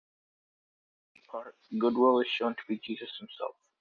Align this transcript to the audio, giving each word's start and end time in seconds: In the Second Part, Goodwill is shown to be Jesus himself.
In 0.03 1.19
the 1.19 1.19
Second 1.21 1.27
Part, 1.31 1.55
Goodwill 1.77 2.21
is 2.21 2.27
shown 2.27 2.55
to 2.55 2.61
be 2.67 2.79
Jesus 2.79 3.15
himself. 3.19 3.53